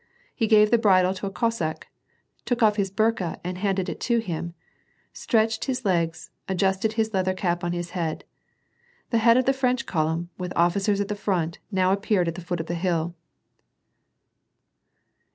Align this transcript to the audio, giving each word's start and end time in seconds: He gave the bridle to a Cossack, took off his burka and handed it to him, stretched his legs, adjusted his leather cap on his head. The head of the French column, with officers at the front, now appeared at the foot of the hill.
He 0.33 0.47
gave 0.47 0.71
the 0.71 0.79
bridle 0.79 1.13
to 1.13 1.27
a 1.27 1.31
Cossack, 1.31 1.87
took 2.43 2.63
off 2.63 2.75
his 2.77 2.89
burka 2.89 3.39
and 3.43 3.59
handed 3.59 3.87
it 3.87 3.99
to 3.99 4.17
him, 4.17 4.55
stretched 5.13 5.65
his 5.65 5.85
legs, 5.85 6.31
adjusted 6.49 6.93
his 6.93 7.13
leather 7.13 7.35
cap 7.35 7.63
on 7.63 7.71
his 7.71 7.91
head. 7.91 8.23
The 9.11 9.19
head 9.19 9.37
of 9.37 9.45
the 9.45 9.53
French 9.53 9.85
column, 9.85 10.31
with 10.39 10.53
officers 10.55 11.01
at 11.01 11.07
the 11.07 11.13
front, 11.13 11.59
now 11.71 11.91
appeared 11.93 12.27
at 12.27 12.33
the 12.33 12.41
foot 12.41 12.59
of 12.59 12.65
the 12.65 12.73
hill. 12.73 13.13